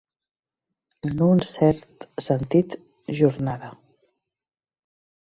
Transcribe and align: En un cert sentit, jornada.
En 1.09 1.19
un 1.25 1.43
cert 1.49 2.07
sentit, 2.29 2.73
jornada. 3.21 3.71